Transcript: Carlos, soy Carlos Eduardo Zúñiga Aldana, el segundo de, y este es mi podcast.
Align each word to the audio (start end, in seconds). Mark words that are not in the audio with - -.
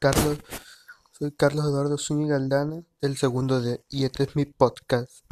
Carlos, 0.00 0.38
soy 1.12 1.32
Carlos 1.32 1.64
Eduardo 1.66 1.96
Zúñiga 1.98 2.36
Aldana, 2.36 2.82
el 3.00 3.16
segundo 3.16 3.60
de, 3.60 3.84
y 3.88 4.04
este 4.04 4.24
es 4.24 4.36
mi 4.36 4.44
podcast. 4.44 5.22